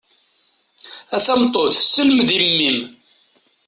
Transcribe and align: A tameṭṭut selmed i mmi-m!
A 1.15 1.17
tameṭṭut 1.25 1.75
selmed 1.91 2.29
i 2.35 2.37
mmi-m! 2.47 2.79